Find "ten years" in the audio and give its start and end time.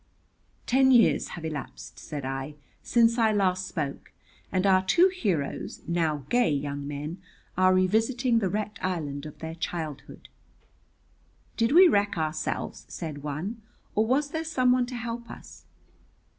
0.65-1.27